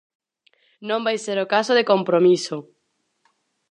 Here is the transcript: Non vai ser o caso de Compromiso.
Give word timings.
Non 0.89 1.01
vai 1.05 1.17
ser 1.25 1.37
o 1.43 1.49
caso 1.53 1.71
de 1.75 1.87
Compromiso. 1.91 2.57